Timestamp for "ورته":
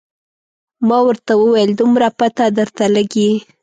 1.07-1.31